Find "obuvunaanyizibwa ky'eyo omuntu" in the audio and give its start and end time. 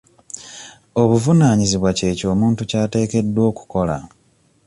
1.01-2.61